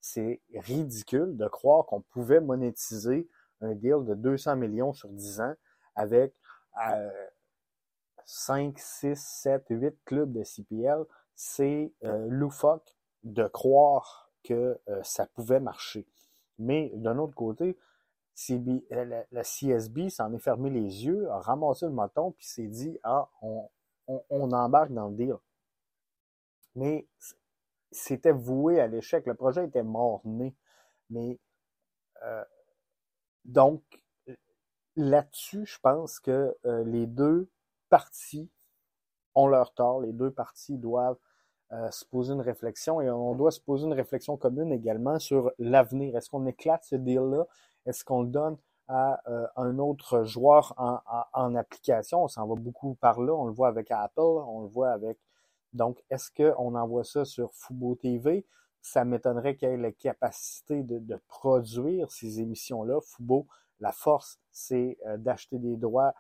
C'est 0.02 0.42
ridicule 0.56 1.38
de 1.38 1.48
croire 1.48 1.86
qu'on 1.86 2.02
pouvait 2.02 2.42
monétiser 2.42 3.28
un 3.62 3.74
deal 3.74 4.06
de 4.06 4.16
200 4.16 4.56
millions 4.56 4.94
sur 4.94 5.10
10 5.10 5.42
ans 5.42 5.54
avec 5.96 6.34
5, 8.26 8.78
6, 8.78 9.16
7, 9.16 9.66
8 9.70 10.06
clubs 10.06 10.32
de 10.32 10.44
CPL, 10.44 11.06
c'est 11.36 11.92
euh, 12.04 12.28
loufoque 12.30 12.96
de 13.24 13.48
croire 13.48 14.32
que 14.44 14.80
euh, 14.90 15.04
ça 15.04 15.26
pouvait 15.28 15.60
marcher. 15.60 16.08
Mais 16.60 16.92
d'un 16.96 17.18
autre 17.18 17.36
côté, 17.36 17.78
euh, 18.50 19.24
la, 19.32 19.44
CSB 19.44 20.10
s'en 20.10 20.34
est 20.34 20.40
fermé 20.40 20.70
les 20.70 21.06
yeux, 21.06 21.30
a 21.30 21.40
ramassé 21.40 21.86
le 21.86 21.92
moton, 21.92 22.32
puis 22.32 22.46
s'est 22.46 22.68
dit 22.68 23.00
Ah, 23.04 23.30
on, 23.42 24.52
embarque 24.52 24.92
dans 24.92 25.10
le 25.10 25.16
deal. 25.16 25.36
Mais 26.76 27.08
c'était 27.92 28.32
voué 28.32 28.80
à 28.80 28.88
l'échec. 28.88 29.26
Le 29.26 29.36
projet 29.36 29.66
était 29.66 29.84
mort-né. 29.84 30.56
Mais 31.10 31.40
donc, 33.46 33.82
là-dessus, 34.96 35.66
je 35.66 35.80
pense 35.80 36.20
que 36.20 36.56
euh, 36.66 36.84
les 36.84 37.08
deux 37.08 37.50
parties 37.90 38.50
ont 39.36 39.48
leur 39.48 39.74
tort. 39.74 40.02
Les 40.02 40.14
deux 40.14 40.32
parties 40.32 40.78
doivent 40.78 41.18
euh, 41.72 41.90
se 41.92 42.06
poser 42.06 42.34
une 42.34 42.42
réflexion 42.42 43.02
et 43.02 43.10
on 43.10 43.36
doit 43.36 43.52
se 43.52 43.62
poser 43.62 43.86
une 43.86 43.94
réflexion 43.94 44.38
commune 44.38 44.72
également 44.72 45.20
sur 45.20 45.52
l'avenir. 45.58 46.16
Est-ce 46.16 46.30
qu'on 46.30 46.46
éclate 46.46 46.84
ce 46.84 46.96
deal-là? 46.96 47.46
Est-ce 47.86 48.04
qu'on 48.04 48.24
le 48.24 48.30
donne 48.30 48.58
à 48.88 49.22
euh, 49.32 49.48
un 49.56 49.80
autre 49.80 50.24
joueur 50.24 50.74
en, 50.78 51.00
en 51.34 51.56
application? 51.56 52.24
On 52.24 52.28
s'en 52.28 52.46
va 52.46 52.56
beaucoup 52.56 52.96
par 52.96 53.22
là. 53.22 53.34
On 53.34 53.46
le 53.46 53.54
voit 53.54 53.70
avec 53.70 53.90
Apple, 53.92 54.20
on 54.20 54.62
le 54.62 54.68
voit 54.68 54.92
avec... 54.92 55.18
Donc, 55.74 56.04
est-ce 56.10 56.30
qu'on 56.30 56.76
envoie 56.76 57.06
ça 57.06 57.24
sur 57.24 57.54
Fubo 57.54 57.96
TV? 57.96 58.46
Ça 58.82 59.06
m'étonnerait 59.06 59.56
qu'il 59.56 59.70
ait 59.70 59.78
la 59.78 59.92
capacité 59.92 60.84
de, 60.84 61.16
produire 61.28 62.12
ces 62.12 62.40
émissions-là. 62.40 63.00
Fubo, 63.02 63.48
la 63.80 63.92
force, 63.92 64.40
c'est 64.52 64.98
euh, 65.06 65.18
d'acheter 65.18 65.60
des 65.60 65.78
droits 65.78 66.14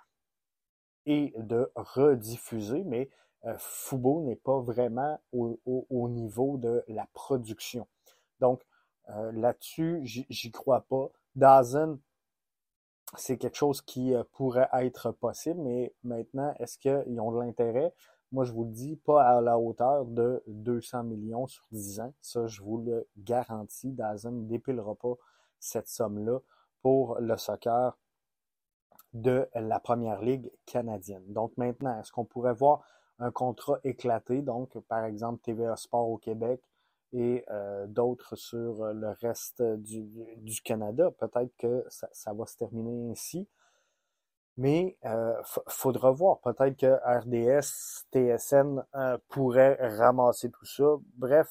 et 1.05 1.33
de 1.37 1.71
rediffuser, 1.75 2.83
mais 2.83 3.09
euh, 3.45 3.55
Fubo 3.57 4.21
n'est 4.21 4.35
pas 4.35 4.59
vraiment 4.59 5.19
au, 5.31 6.09
niveau 6.09 6.57
de 6.57 6.83
la 6.87 7.07
production. 7.13 7.87
Donc, 8.39 8.61
euh, 9.09 9.31
là-dessus, 9.31 10.01
j'y 10.03 10.51
crois 10.51 10.81
pas. 10.81 11.09
Dazen, 11.35 11.99
c'est 13.17 13.37
quelque 13.37 13.57
chose 13.57 13.81
qui 13.81 14.13
pourrait 14.33 14.69
être 14.73 15.11
possible, 15.11 15.59
mais 15.61 15.93
maintenant, 16.03 16.53
est-ce 16.59 16.77
qu'ils 16.77 17.19
ont 17.19 17.31
de 17.31 17.39
l'intérêt? 17.39 17.93
Moi, 18.31 18.45
je 18.45 18.53
vous 18.53 18.63
le 18.63 18.71
dis, 18.71 18.95
pas 18.95 19.23
à 19.23 19.41
la 19.41 19.59
hauteur 19.59 20.05
de 20.05 20.41
200 20.47 21.03
millions 21.03 21.47
sur 21.47 21.65
10 21.71 21.99
ans. 21.99 22.13
Ça, 22.21 22.47
je 22.47 22.61
vous 22.61 22.77
le 22.77 23.07
garantis. 23.17 23.91
Dazen 23.91 24.43
ne 24.43 24.47
dépilera 24.47 24.95
pas 24.95 25.15
cette 25.59 25.87
somme-là 25.87 26.39
pour 26.81 27.19
le 27.19 27.37
soccer 27.37 27.97
de 29.13 29.47
la 29.55 29.79
première 29.79 30.21
ligue 30.21 30.51
canadienne. 30.65 31.23
Donc 31.27 31.55
maintenant, 31.57 31.99
est-ce 31.99 32.11
qu'on 32.11 32.25
pourrait 32.25 32.53
voir 32.53 32.81
un 33.19 33.31
contrat 33.31 33.79
éclaté, 33.83 34.41
donc 34.41 34.77
par 34.87 35.05
exemple 35.05 35.41
TVA 35.43 35.75
Sport 35.75 36.09
au 36.09 36.17
Québec 36.17 36.61
et 37.13 37.43
euh, 37.51 37.85
d'autres 37.87 38.35
sur 38.35 38.85
le 38.93 39.09
reste 39.21 39.61
du, 39.61 40.61
Canada? 40.63 41.11
Peut-être 41.11 41.55
que 41.57 41.85
ça, 41.89 42.33
va 42.33 42.45
se 42.45 42.57
terminer 42.57 43.11
ainsi. 43.11 43.47
Mais 44.61 44.95
euh, 45.05 45.33
faudra 45.67 46.11
voir. 46.11 46.39
Peut-être 46.41 46.77
que 46.77 46.93
RDS, 47.03 48.05
TSN 48.13 48.85
euh, 48.93 49.17
pourrait 49.27 49.75
ramasser 49.97 50.51
tout 50.51 50.65
ça. 50.65 50.83
Bref, 51.15 51.49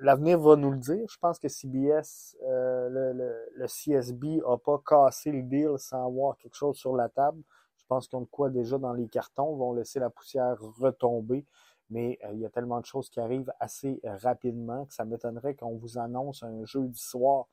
l'avenir 0.00 0.40
va 0.40 0.56
nous 0.56 0.72
le 0.72 0.78
dire. 0.78 1.06
Je 1.08 1.16
pense 1.18 1.38
que 1.38 1.46
CBS, 1.46 2.36
euh, 2.42 2.88
le, 2.88 3.12
le, 3.12 3.36
le, 3.54 3.66
CSB 3.66 4.42
a 4.48 4.56
pas 4.58 4.82
cassé 4.84 5.30
le 5.30 5.42
deal 5.42 5.78
sans 5.78 6.08
avoir 6.08 6.36
quelque 6.38 6.56
chose 6.56 6.76
sur 6.76 6.96
la 6.96 7.08
table. 7.08 7.40
Je 7.76 7.84
pense 7.86 8.08
qu'ils 8.08 8.16
ont 8.16 8.22
de 8.22 8.26
quoi 8.26 8.50
déjà 8.50 8.78
dans 8.78 8.94
les 8.94 9.06
cartons, 9.06 9.54
vont 9.54 9.72
laisser 9.72 10.00
la 10.00 10.10
poussière 10.10 10.56
retomber. 10.80 11.46
Mais 11.88 12.18
euh, 12.24 12.32
il 12.32 12.40
y 12.40 12.46
a 12.46 12.50
tellement 12.50 12.80
de 12.80 12.86
choses 12.86 13.10
qui 13.10 13.20
arrivent 13.20 13.52
assez 13.60 14.00
rapidement 14.02 14.86
que 14.86 14.94
ça 14.94 15.04
m'étonnerait 15.04 15.54
qu'on 15.54 15.76
vous 15.76 15.98
annonce 15.98 16.42
un 16.42 16.64
jeudi 16.64 16.98
soir 16.98 17.46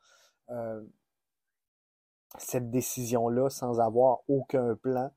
euh, 0.49 0.81
cette 2.37 2.69
décision-là 2.69 3.49
sans 3.49 3.79
avoir 3.79 4.19
aucun 4.27 4.75
plan. 4.75 5.11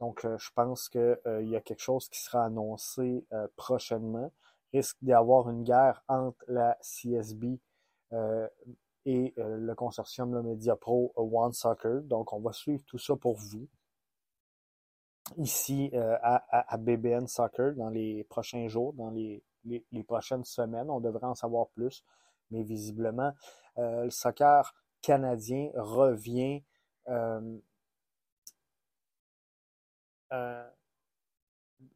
Donc, 0.00 0.24
je 0.24 0.50
pense 0.54 0.88
qu'il 0.88 1.18
y 1.42 1.56
a 1.56 1.60
quelque 1.60 1.82
chose 1.82 2.08
qui 2.08 2.20
sera 2.20 2.44
annoncé 2.44 3.26
prochainement 3.56 4.30
risque 4.74 4.96
d'y 5.02 5.12
avoir 5.12 5.48
une 5.48 5.62
guerre 5.62 6.02
entre 6.08 6.44
la 6.48 6.76
CSB 6.80 7.60
euh, 8.12 8.48
et 9.06 9.32
euh, 9.38 9.56
le 9.56 9.74
consortium 9.74 10.34
le 10.34 10.42
Media 10.42 10.76
Pro 10.76 11.12
One 11.16 11.52
Soccer. 11.52 12.02
Donc, 12.02 12.32
on 12.32 12.40
va 12.40 12.52
suivre 12.52 12.82
tout 12.86 12.98
ça 12.98 13.14
pour 13.16 13.36
vous 13.36 13.68
ici 15.36 15.90
euh, 15.94 16.16
à, 16.22 16.76
BBN 16.76 17.26
Soccer 17.26 17.74
dans 17.74 17.88
les 17.88 18.24
prochains 18.24 18.66
jours, 18.68 18.92
dans 18.94 19.10
les, 19.10 19.42
prochaines 20.06 20.44
semaines. 20.44 20.90
On 20.90 21.00
devrait 21.00 21.26
en 21.26 21.34
savoir 21.34 21.68
plus, 21.68 22.04
mais 22.50 22.62
visiblement, 22.62 23.32
le 23.76 24.10
soccer 24.10 24.74
canadien 25.04 25.70
revient 25.74 26.62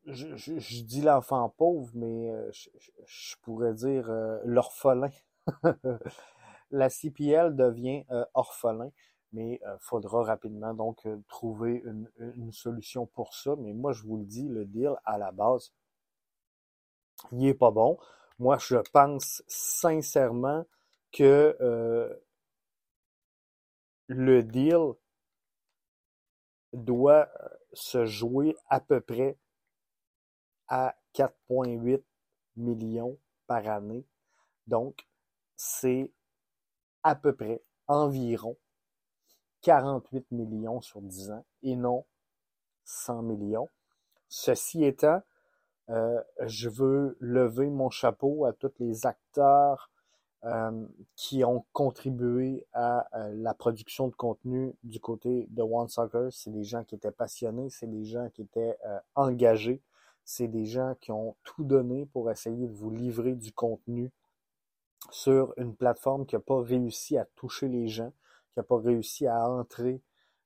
je, 0.07 0.83
dis 0.83 1.03
l'enfant 1.03 1.49
pauvre, 1.51 1.91
mais 1.95 2.31
euh, 2.31 2.51
je, 3.07 3.37
pourrais 3.43 3.75
dire 3.75 4.11
euh, 4.11 4.39
l'orphelin. 4.45 5.11
la 6.71 6.91
CPL 6.91 7.57
devient 7.57 8.05
euh, 8.11 8.25
orphelin, 8.35 8.91
mais 9.33 9.61
il 9.63 9.77
faudra 9.81 10.23
rapidement 10.23 10.75
donc 10.75 11.07
trouver 11.29 11.83
une, 11.85 12.53
solution 12.53 13.07
pour 13.07 13.35
ça. 13.35 13.57
Mais 13.59 13.73
moi, 13.73 13.93
je 13.93 14.03
vous 14.03 14.19
le 14.19 14.25
dis, 14.25 14.49
le 14.49 14.65
deal 14.65 14.95
à 15.05 15.19
la 15.19 15.33
base, 15.33 15.73
il 17.33 17.47
est 17.47 17.55
pas 17.55 17.71
bon. 17.71 17.99
Moi, 18.39 18.57
je 18.59 18.77
pense 18.93 19.43
sincèrement 19.47 20.65
que 21.13 21.57
le 24.09 24.43
deal 24.43 24.95
doit 26.73 27.29
se 27.73 28.05
jouer 28.07 28.57
à 28.69 28.81
peu 28.81 29.01
près 29.01 29.39
à 30.69 30.97
4,8 31.15 32.03
millions 32.57 33.19
par 33.47 33.67
année. 33.69 34.07
Donc, 34.67 35.07
c'est 35.57 36.13
à 37.03 37.15
peu 37.15 37.35
près 37.35 37.63
environ 37.87 38.57
48 39.63 40.31
millions 40.31 40.81
sur 40.81 41.01
10 41.01 41.31
ans 41.31 41.47
et 41.63 41.77
non 41.77 42.05
100 42.85 43.23
millions. 43.23 43.69
Ceci 44.29 44.85
étant, 44.85 45.23
euh, 45.91 46.23
je 46.45 46.69
veux 46.69 47.17
lever 47.21 47.71
mon 47.71 47.91
chapeau 47.91 48.45
à 48.45 48.53
tous 48.53 48.73
les 48.79 49.07
acteurs 49.07 49.91
euh, 50.45 50.87
qui 51.17 51.45
ont 51.45 51.65
contribué 51.73 52.67
à 52.73 53.07
euh, 53.19 53.33
la 53.37 53.55
production 53.55 54.09
de 54.09 54.15
contenu 54.15 54.75
du 54.83 55.01
côté 55.01 55.47
de 55.51 55.63
One 55.63 55.89
Soccer. 55.89 56.33
C'est 56.33 56.53
des 56.53 56.65
gens 56.65 56.85
qui 56.85 56.95
étaient 56.95 57.11
passionnés, 57.11 57.71
c'est 57.71 57.91
des 57.91 58.05
gens 58.05 58.29
qui 58.31 58.43
étaient 58.43 58.77
engagés, 59.15 59.83
c'est 60.25 60.49
des 60.49 60.67
gens 60.67 60.95
qui 61.01 61.11
ont 61.11 61.37
tout 61.43 61.65
donné 61.65 62.07
pour 62.07 62.31
essayer 62.31 62.67
de 62.67 62.75
vous 62.75 62.91
livrer 62.91 63.35
du 63.35 63.53
contenu 63.53 64.13
sur 65.11 65.55
une 65.57 65.75
plateforme 65.75 66.27
qui 66.27 66.35
n'a 66.35 66.41
pas 66.41 66.61
réussi 66.61 67.17
à 67.17 67.25
toucher 67.37 67.69
les 67.69 67.89
gens, 67.89 68.13
qui 68.53 68.59
n'a 68.59 68.63
pas 68.63 68.79
réussi 68.79 69.27
à 69.27 69.49
entrer 69.49 70.03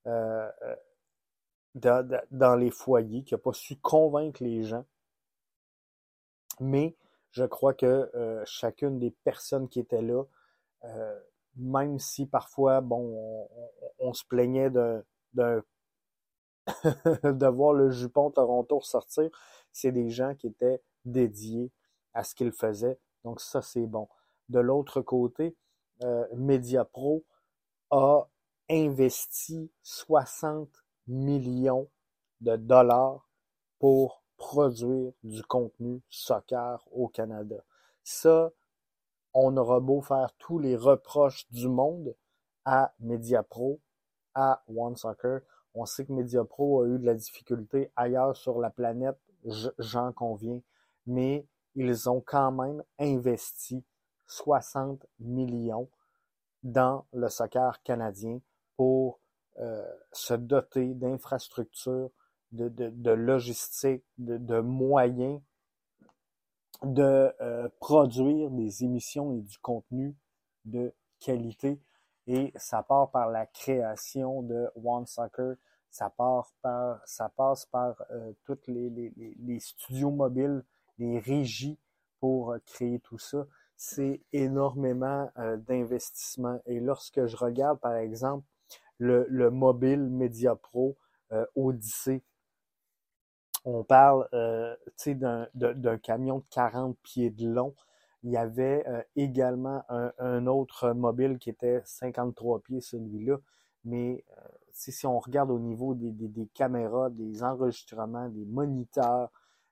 euh, 0.06 0.48
euh, 0.62 2.20
dans, 2.30 2.56
les 2.56 2.70
foyers, 2.70 3.22
qui 3.24 3.34
n'a 3.34 3.38
pas 3.38 3.52
su 3.52 3.76
convaincre 3.76 4.42
les 4.42 4.62
gens. 4.62 4.84
Mais 6.60 6.96
je 7.32 7.44
crois 7.44 7.74
que 7.74 8.10
euh, 8.14 8.42
chacune 8.46 8.98
des 8.98 9.10
personnes 9.24 9.68
qui 9.68 9.80
étaient 9.80 10.02
là, 10.02 10.24
même 11.56 11.98
si 11.98 12.26
parfois, 12.26 12.80
bon, 12.80 13.48
on, 13.98 14.12
se 14.14 14.24
plaignait 14.24 14.70
d'un 14.70 15.04
de 17.24 17.46
voir 17.46 17.72
le 17.72 17.90
jupon 17.90 18.30
Toronto 18.30 18.78
ressortir, 18.78 19.30
c'est 19.72 19.92
des 19.92 20.10
gens 20.10 20.34
qui 20.34 20.48
étaient 20.48 20.82
dédiés 21.04 21.70
à 22.14 22.24
ce 22.24 22.34
qu'ils 22.34 22.52
faisaient. 22.52 22.98
Donc 23.24 23.40
ça, 23.40 23.62
c'est 23.62 23.86
bon. 23.86 24.08
De 24.48 24.60
l'autre 24.60 25.00
côté, 25.00 25.56
euh, 26.02 26.26
MediaPro 26.34 27.24
a 27.90 28.28
investi 28.70 29.70
60 29.82 30.68
millions 31.06 31.88
de 32.40 32.56
dollars 32.56 33.28
pour 33.78 34.21
produire 34.42 35.12
du 35.22 35.40
contenu 35.44 36.02
soccer 36.10 36.84
au 36.90 37.06
Canada. 37.06 37.62
Ça, 38.02 38.50
on 39.34 39.56
aura 39.56 39.78
beau 39.78 40.00
faire 40.00 40.34
tous 40.36 40.58
les 40.58 40.74
reproches 40.74 41.48
du 41.52 41.68
monde 41.68 42.16
à 42.64 42.92
MediaPro, 42.98 43.78
à 44.34 44.64
One 44.66 44.96
Soccer. 44.96 45.42
On 45.74 45.86
sait 45.86 46.04
que 46.04 46.12
MediaPro 46.12 46.82
a 46.82 46.88
eu 46.88 46.98
de 46.98 47.06
la 47.06 47.14
difficulté 47.14 47.92
ailleurs 47.94 48.36
sur 48.36 48.58
la 48.58 48.70
planète 48.70 49.16
j'en 49.78 50.12
conviens, 50.12 50.60
mais 51.06 51.46
ils 51.76 52.10
ont 52.10 52.20
quand 52.20 52.50
même 52.50 52.82
investi 52.98 53.84
60 54.26 55.06
millions 55.20 55.88
dans 56.64 57.06
le 57.12 57.28
soccer 57.28 57.80
canadien 57.84 58.40
pour 58.76 59.20
euh, 59.58 59.86
se 60.10 60.34
doter 60.34 60.94
d'infrastructures, 60.94 62.10
de, 62.52 62.68
de, 62.68 63.10
logistique, 63.10 64.04
de, 64.18 64.60
moyens 64.60 65.40
de 66.82 67.32
euh, 67.40 67.68
produire 67.80 68.50
des 68.50 68.84
émissions 68.84 69.32
et 69.32 69.40
du 69.40 69.58
contenu 69.58 70.14
de 70.64 70.94
qualité. 71.20 71.80
Et 72.26 72.52
ça 72.56 72.82
part 72.82 73.10
par 73.10 73.30
la 73.30 73.46
création 73.46 74.42
de 74.42 74.68
One 74.76 75.06
Soccer 75.06 75.56
ça, 75.92 76.08
part 76.08 76.52
par, 76.62 77.00
ça 77.04 77.28
passe 77.28 77.66
par 77.66 78.02
euh, 78.10 78.32
tous 78.44 78.58
les, 78.66 78.88
les, 78.90 79.12
les, 79.38 79.60
studios 79.60 80.10
mobiles, 80.10 80.64
les 80.98 81.18
régies 81.18 81.78
pour 82.18 82.52
euh, 82.52 82.58
créer 82.64 82.98
tout 83.00 83.18
ça. 83.18 83.46
C'est 83.76 84.22
énormément 84.32 85.30
euh, 85.38 85.58
d'investissement. 85.58 86.60
Et 86.64 86.80
lorsque 86.80 87.26
je 87.26 87.36
regarde, 87.36 87.78
par 87.78 87.94
exemple, 87.96 88.46
le, 88.98 89.26
le 89.28 89.50
mobile 89.50 90.08
Media 90.08 90.56
Pro 90.56 90.96
Odyssey, 91.56 92.22
on 93.64 93.84
parle 93.84 94.28
d'un, 95.06 95.48
d'un 95.54 95.98
camion 95.98 96.38
de 96.38 96.44
40 96.50 96.96
pieds 97.02 97.30
de 97.30 97.48
long. 97.48 97.74
Il 98.24 98.30
y 98.30 98.36
avait 98.36 98.84
également 99.16 99.82
un, 99.88 100.46
autre 100.46 100.92
mobile 100.92 101.38
qui 101.38 101.50
était 101.50 101.82
53 101.84 102.60
pieds, 102.60 102.80
celui-là. 102.80 103.38
Mais 103.84 104.24
si 104.72 105.06
on 105.06 105.18
regarde 105.18 105.50
au 105.50 105.58
niveau 105.58 105.94
des, 105.94 106.48
caméras, 106.54 107.10
des 107.10 107.42
enregistrements, 107.42 108.28
des 108.28 108.44
moniteurs, 108.44 109.30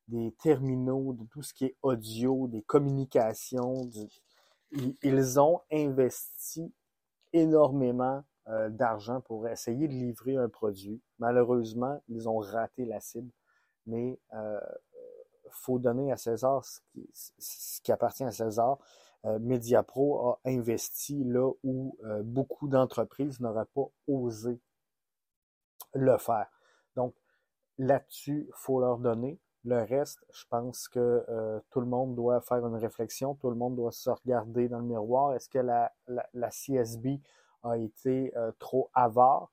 des 0.09 0.35
terminaux, 0.43 1.13
de 1.13 1.25
tout 1.27 1.43
ce 1.43 1.55
qui 1.55 1.67
est 1.67 1.77
audio, 1.83 2.49
des 2.49 2.63
communications, 2.63 3.89
ils 5.03 5.41
ont 5.41 5.61
investi 5.73 6.73
énormément 7.33 8.23
euh, 8.49 8.69
d'argent 8.69 9.21
pour 9.21 9.47
essayer 9.49 9.87
de 9.87 9.93
livrer 9.93 10.37
un 10.37 10.49
produit. 10.49 11.01
Malheureusement, 11.19 12.03
ils 12.09 12.29
ont 12.29 12.39
raté 12.39 12.85
la 12.85 13.01
cible, 13.01 13.31
mais 13.87 14.19
euh, 14.35 14.61
faut 15.51 15.79
donner 15.79 16.13
à 16.13 16.17
César 16.17 16.65
ce 16.65 17.81
qui, 17.83 17.93
appartient 17.93 18.25
à 18.25 18.31
César. 18.31 18.79
Euh, 19.27 19.39
MediaPro 19.39 20.31
a 20.31 20.41
investi 20.47 21.25
là 21.25 21.51
où 21.63 21.99
euh, 22.05 22.23
beaucoup 22.23 22.69
d'entreprises 22.69 23.41
n'auraient 23.41 23.67
pas 23.75 23.87
osé 24.07 24.61
le 25.95 26.17
faire. 26.19 26.51
Donc, 26.97 27.15
là-dessus, 27.79 28.49
faut 28.55 28.81
leur 28.81 28.99
donner. 28.99 29.39
Le 29.65 29.83
reste, 29.83 30.25
je 30.33 30.45
pense 30.49 30.89
que 30.89 31.25
euh, 31.29 31.61
tout 31.71 31.81
le 31.81 31.87
monde 31.87 32.15
doit 32.15 32.41
faire 32.41 32.67
une 32.67 32.77
réflexion, 32.77 33.35
tout 33.35 33.51
le 33.51 33.57
monde 33.57 33.77
doit 33.77 33.93
se 33.93 34.09
regarder 34.09 34.69
dans 34.69 34.79
le 34.79 34.87
miroir. 34.87 35.35
Est-ce 35.35 35.51
que 35.51 35.59
la, 35.59 35.93
la, 36.07 36.49
CSB 36.49 37.21
a 37.63 37.77
été 37.77 38.35
euh, 38.37 38.53
trop 38.59 38.91
avare? 38.95 39.53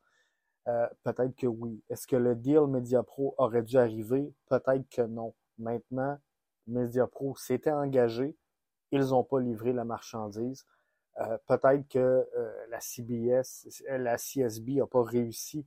Euh, 0.68 0.88
peut-être 1.04 1.36
que 1.36 1.48
oui. 1.48 1.84
Est-ce 1.90 2.08
que 2.08 2.16
le 2.16 2.36
deal 2.36 2.68
MediaPro 2.68 3.36
aurait 3.38 3.64
dû 3.64 3.78
arriver? 3.78 4.34
Peut-être 4.48 4.88
que 4.90 5.02
non. 5.02 5.34
Maintenant, 5.58 6.20
MediaPro 6.68 7.36
s'était 7.36 7.72
engagé, 7.72 8.38
ils 8.92 9.10
n'ont 9.10 9.24
pas 9.24 9.40
livré 9.40 9.74
la 9.74 9.86
marchandise. 9.86 10.66
peut-être 11.48 11.88
que 11.88 12.28
la 12.70 12.80
CBS, 12.80 13.68
la 13.88 14.18
CSB 14.18 14.76
n'a 14.76 14.86
pas 14.86 15.04
réussi 15.04 15.66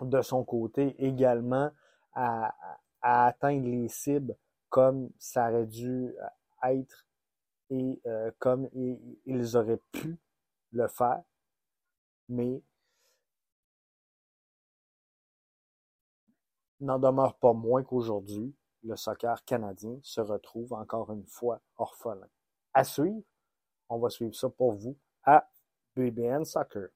de 0.00 0.20
son 0.22 0.44
côté 0.44 0.96
également 0.98 1.70
à, 2.12 2.54
à 3.02 3.26
atteindre 3.26 3.68
les 3.68 3.88
cibles 3.88 4.36
comme 4.68 5.10
ça 5.18 5.48
aurait 5.48 5.66
dû 5.66 6.14
être 6.64 7.06
et 7.70 8.00
euh, 8.06 8.30
comme 8.38 8.68
ils 8.74 9.56
auraient 9.56 9.80
pu 9.92 10.18
le 10.72 10.88
faire. 10.88 11.22
Mais 12.28 12.62
n'en 16.80 16.98
demeure 16.98 17.36
pas 17.36 17.52
moins 17.52 17.82
qu'aujourd'hui, 17.82 18.54
le 18.82 18.96
soccer 18.96 19.44
canadien 19.44 19.98
se 20.02 20.20
retrouve 20.20 20.72
encore 20.72 21.12
une 21.12 21.26
fois 21.26 21.60
orphelin. 21.76 22.28
À 22.74 22.84
suivre, 22.84 23.22
on 23.88 23.98
va 23.98 24.10
suivre 24.10 24.34
ça 24.34 24.48
pour 24.48 24.72
vous 24.72 24.96
à 25.24 25.48
BBN 25.94 26.44
Soccer. 26.44 26.88